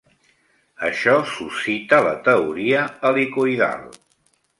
Això 0.87 1.11
suscita 1.33 1.99
la 2.07 2.13
teoria 2.29 2.81
helicoïdal. 3.11 3.85